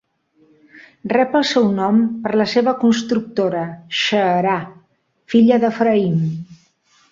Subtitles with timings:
[1.11, 3.63] Rep el seu nom per la seva constructora,
[4.01, 4.57] Xeerà,
[5.35, 6.21] filla d'Efraïm.